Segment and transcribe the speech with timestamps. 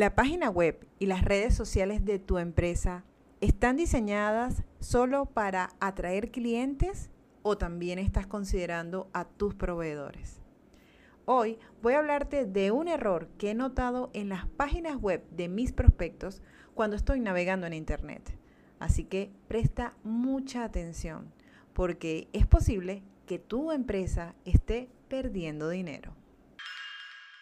[0.00, 3.04] La página web y las redes sociales de tu empresa
[3.42, 7.10] están diseñadas solo para atraer clientes
[7.42, 10.40] o también estás considerando a tus proveedores.
[11.26, 15.50] Hoy voy a hablarte de un error que he notado en las páginas web de
[15.50, 16.40] mis prospectos
[16.72, 18.22] cuando estoy navegando en Internet.
[18.78, 21.30] Así que presta mucha atención
[21.74, 26.19] porque es posible que tu empresa esté perdiendo dinero.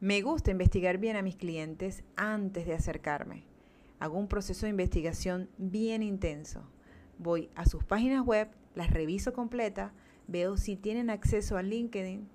[0.00, 3.44] Me gusta investigar bien a mis clientes antes de acercarme.
[3.98, 6.62] Hago un proceso de investigación bien intenso.
[7.18, 9.92] Voy a sus páginas web, las reviso completa,
[10.26, 12.26] veo si tienen acceso a LinkedIn.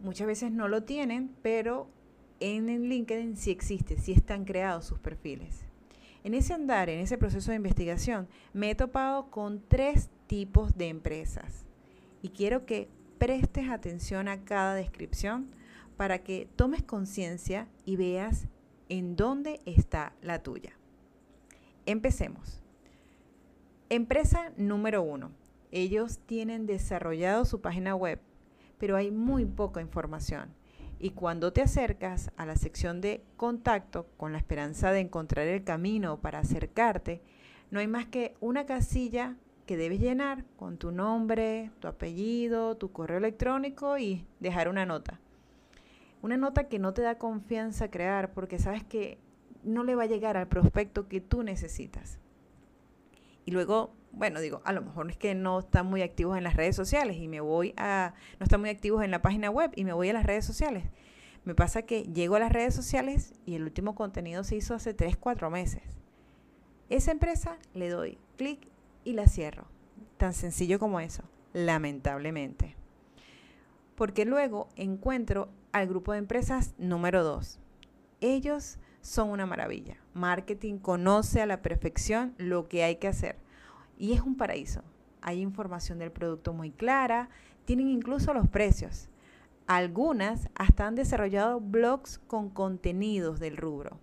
[0.00, 1.88] Muchas veces no lo tienen, pero
[2.40, 5.64] en LinkedIn sí existe, sí están creados sus perfiles.
[6.24, 10.88] En ese andar, en ese proceso de investigación, me he topado con tres tipos de
[10.88, 11.64] empresas
[12.20, 15.61] y quiero que prestes atención a cada descripción
[16.02, 18.48] para que tomes conciencia y veas
[18.88, 20.76] en dónde está la tuya.
[21.86, 22.60] Empecemos.
[23.88, 25.30] Empresa número uno.
[25.70, 28.18] Ellos tienen desarrollado su página web,
[28.78, 30.52] pero hay muy poca información.
[30.98, 35.62] Y cuando te acercas a la sección de contacto con la esperanza de encontrar el
[35.62, 37.22] camino para acercarte,
[37.70, 39.36] no hay más que una casilla
[39.66, 45.21] que debes llenar con tu nombre, tu apellido, tu correo electrónico y dejar una nota.
[46.22, 49.18] Una nota que no te da confianza crear porque sabes que
[49.64, 52.20] no le va a llegar al prospecto que tú necesitas.
[53.44, 56.54] Y luego, bueno, digo, a lo mejor es que no están muy activos en las
[56.54, 59.84] redes sociales y me voy a, no están muy activos en la página web y
[59.84, 60.84] me voy a las redes sociales.
[61.44, 64.94] Me pasa que llego a las redes sociales y el último contenido se hizo hace
[64.94, 65.82] 3, 4 meses.
[66.88, 68.68] Esa empresa le doy clic
[69.02, 69.66] y la cierro.
[70.18, 72.76] Tan sencillo como eso, lamentablemente.
[73.96, 77.58] Porque luego encuentro al grupo de empresas número 2.
[78.20, 79.96] Ellos son una maravilla.
[80.14, 83.36] Marketing conoce a la perfección lo que hay que hacer
[83.98, 84.82] y es un paraíso.
[85.20, 87.28] Hay información del producto muy clara,
[87.64, 89.08] tienen incluso los precios.
[89.66, 93.98] Algunas hasta han desarrollado blogs con contenidos del rubro.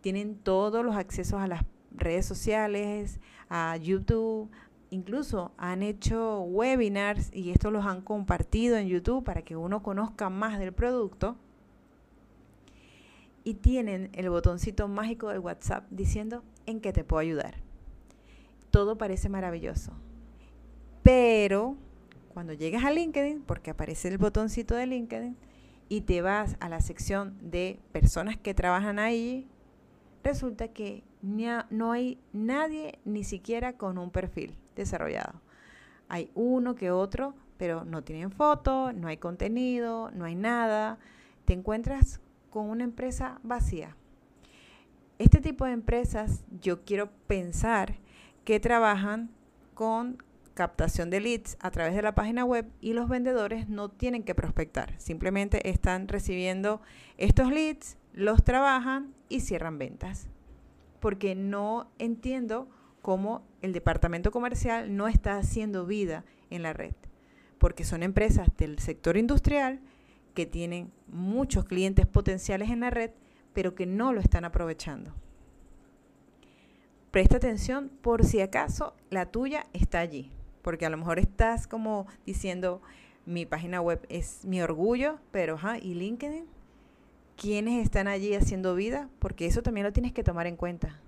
[0.00, 4.50] Tienen todos los accesos a las redes sociales, a YouTube,
[4.90, 10.30] incluso han hecho webinars y estos los han compartido en YouTube para que uno conozca
[10.30, 11.36] más del producto.
[13.44, 17.54] Y tienen el botoncito mágico de WhatsApp diciendo en qué te puedo ayudar.
[18.70, 19.92] Todo parece maravilloso.
[21.04, 21.76] Pero
[22.34, 25.36] cuando llegas a LinkedIn, porque aparece el botoncito de LinkedIn,
[25.88, 29.46] y te vas a la sección de personas que trabajan ahí,
[30.24, 35.40] resulta que no hay nadie ni siquiera con un perfil desarrollado.
[36.08, 40.98] Hay uno que otro, pero no tienen foto, no hay contenido, no hay nada.
[41.44, 42.20] Te encuentras
[42.50, 43.96] con una empresa vacía.
[45.18, 47.96] Este tipo de empresas yo quiero pensar
[48.44, 49.30] que trabajan
[49.74, 50.22] con
[50.56, 54.34] captación de leads a través de la página web y los vendedores no tienen que
[54.34, 56.80] prospectar, simplemente están recibiendo
[57.18, 60.28] estos leads, los trabajan y cierran ventas.
[60.98, 62.68] Porque no entiendo
[63.06, 66.96] cómo el departamento comercial no está haciendo vida en la red,
[67.58, 69.78] porque son empresas del sector industrial
[70.34, 73.12] que tienen muchos clientes potenciales en la red,
[73.52, 75.14] pero que no lo están aprovechando.
[77.12, 82.08] Presta atención por si acaso la tuya está allí, porque a lo mejor estás como
[82.26, 82.82] diciendo,
[83.24, 86.46] mi página web es mi orgullo, pero, ajá, ¿y LinkedIn?
[87.36, 89.08] ¿Quiénes están allí haciendo vida?
[89.20, 90.98] Porque eso también lo tienes que tomar en cuenta.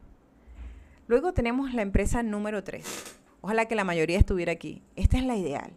[1.09, 2.85] Luego tenemos la empresa número 3.
[3.41, 4.83] Ojalá que la mayoría estuviera aquí.
[4.95, 5.73] Esta es la ideal.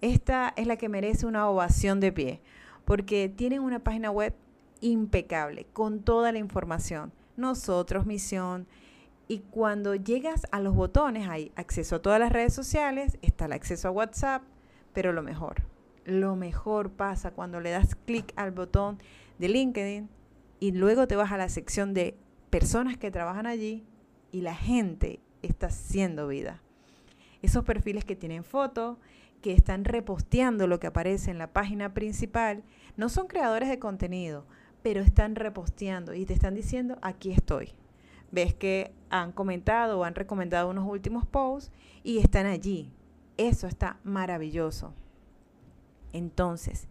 [0.00, 2.40] Esta es la que merece una ovación de pie,
[2.84, 4.32] porque tienen una página web
[4.80, 7.12] impecable, con toda la información.
[7.36, 8.68] Nosotros, misión.
[9.26, 13.52] Y cuando llegas a los botones, hay acceso a todas las redes sociales, está el
[13.52, 14.42] acceso a WhatsApp,
[14.92, 15.62] pero lo mejor,
[16.04, 19.00] lo mejor pasa cuando le das clic al botón
[19.40, 20.08] de LinkedIn
[20.60, 22.16] y luego te vas a la sección de
[22.50, 23.84] personas que trabajan allí
[24.32, 26.60] y la gente está haciendo vida.
[27.42, 28.98] Esos perfiles que tienen fotos,
[29.42, 32.62] que están reposteando lo que aparece en la página principal,
[32.96, 34.44] no son creadores de contenido,
[34.82, 37.72] pero están reposteando y te están diciendo, aquí estoy.
[38.32, 41.72] ves que han comentado o han recomendado unos últimos posts
[42.04, 42.92] y están allí.
[43.36, 44.94] Eso está maravilloso.
[46.12, 46.86] Entonces,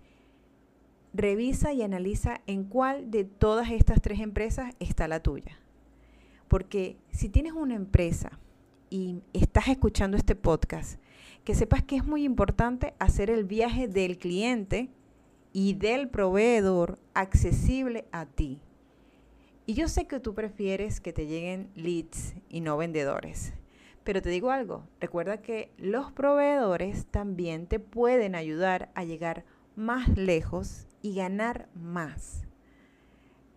[1.14, 5.58] revisa y analiza en cuál de todas estas tres empresas está la tuya.
[6.50, 8.38] Porque si tienes una empresa
[8.90, 11.00] y estás escuchando este podcast,
[11.46, 14.90] que sepas que es muy importante hacer el viaje del cliente
[15.54, 18.60] y del proveedor accesible a ti.
[19.66, 23.54] Y yo sé que tú prefieres que te lleguen leads y no vendedores.
[24.04, 30.10] Pero te digo algo, recuerda que los proveedores también te pueden ayudar a llegar más
[30.18, 32.49] lejos y ganar más.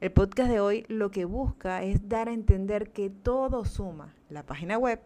[0.02, 4.16] El podcast de hoy lo que busca es dar a entender que todo suma.
[4.31, 5.00] La página web,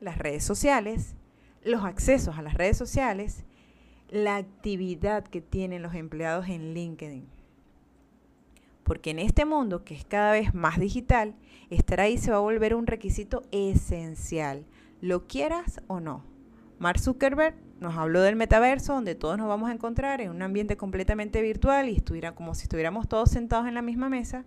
[0.00, 1.14] las redes sociales,
[1.62, 3.44] los accesos a las redes sociales,
[4.10, 7.28] la actividad que tienen los empleados en LinkedIn.
[8.82, 11.36] Porque en este mundo que es cada vez más digital,
[11.70, 14.66] estar ahí se va a volver un requisito esencial,
[15.00, 16.31] lo quieras o no.
[16.82, 20.76] Mark Zuckerberg nos habló del metaverso, donde todos nos vamos a encontrar en un ambiente
[20.76, 24.44] completamente virtual y estuviera como si estuviéramos todos sentados en la misma mesa.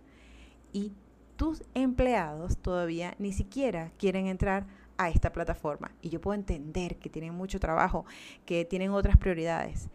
[0.73, 0.91] Y
[1.37, 4.67] tus empleados todavía ni siquiera quieren entrar
[4.97, 5.93] a esta plataforma.
[6.01, 8.03] Y yo puedo entender que tienen mucho trabajo,
[8.45, 9.87] que tienen otras prioridades,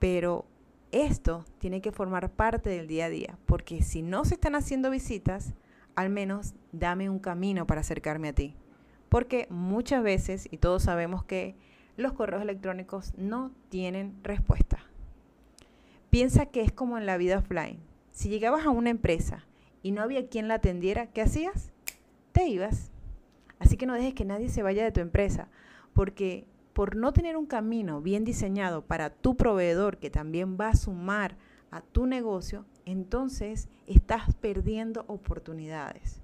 [0.00, 0.46] pero
[0.90, 4.90] esto tiene que formar parte del día a día, porque si no se están haciendo
[4.90, 5.54] visitas,
[5.94, 8.56] al menos dame un camino para acercarme a ti.
[9.08, 11.54] Porque muchas veces, y todos sabemos que
[11.98, 14.78] los correos electrónicos no tienen respuesta.
[16.10, 17.80] Piensa que es como en la vida offline.
[18.12, 19.44] Si llegabas a una empresa
[19.82, 21.72] y no había quien la atendiera, ¿qué hacías?
[22.32, 22.92] Te ibas.
[23.58, 25.48] Así que no dejes que nadie se vaya de tu empresa,
[25.92, 30.76] porque por no tener un camino bien diseñado para tu proveedor que también va a
[30.76, 31.36] sumar
[31.72, 36.22] a tu negocio, entonces estás perdiendo oportunidades.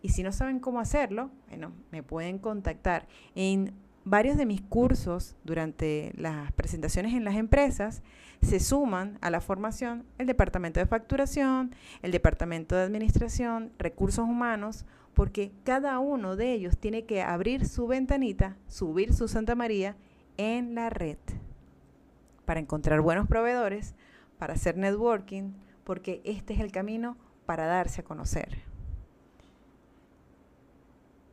[0.00, 3.06] Y si no saben cómo hacerlo, bueno, me pueden contactar.
[3.34, 8.02] En varios de mis cursos durante las presentaciones en las empresas
[8.42, 14.84] se suman a la formación el departamento de facturación, el departamento de administración, recursos humanos,
[15.14, 19.96] porque cada uno de ellos tiene que abrir su ventanita, subir su Santa María
[20.36, 21.18] en la red
[22.44, 23.94] para encontrar buenos proveedores,
[24.38, 25.52] para hacer networking,
[25.84, 27.16] porque este es el camino
[27.46, 28.62] para darse a conocer.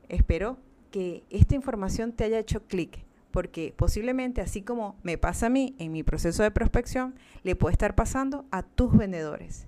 [0.07, 0.57] Espero
[0.91, 5.75] que esta información te haya hecho clic, porque posiblemente así como me pasa a mí
[5.79, 9.67] en mi proceso de prospección, le puede estar pasando a tus vendedores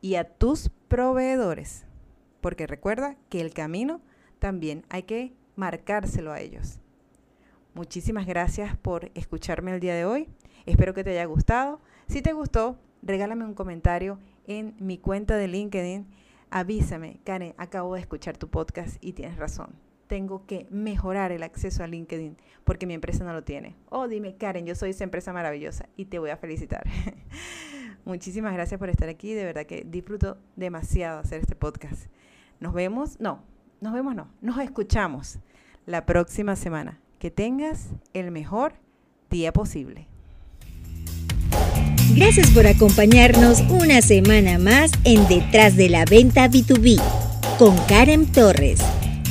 [0.00, 1.86] y a tus proveedores
[2.44, 4.02] porque recuerda que el camino
[4.38, 6.78] también hay que marcárselo a ellos.
[7.72, 10.28] Muchísimas gracias por escucharme el día de hoy.
[10.66, 11.80] Espero que te haya gustado.
[12.06, 16.06] Si te gustó, regálame un comentario en mi cuenta de LinkedIn.
[16.50, 19.70] Avísame, Karen, acabo de escuchar tu podcast y tienes razón.
[20.14, 23.74] Tengo que mejorar el acceso a LinkedIn porque mi empresa no lo tiene.
[23.88, 26.84] Oh, dime, Karen, yo soy esa empresa maravillosa y te voy a felicitar.
[28.04, 29.34] Muchísimas gracias por estar aquí.
[29.34, 32.06] De verdad que disfruto demasiado hacer este podcast.
[32.60, 33.42] Nos vemos, no,
[33.80, 35.40] nos vemos no, nos escuchamos
[35.84, 37.00] la próxima semana.
[37.18, 38.74] Que tengas el mejor
[39.30, 40.06] día posible.
[42.14, 47.02] Gracias por acompañarnos una semana más en Detrás de la Venta B2B
[47.58, 48.80] con Karen Torres.